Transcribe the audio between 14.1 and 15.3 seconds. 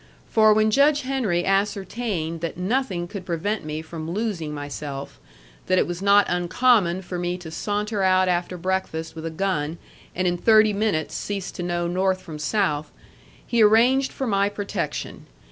for my protection.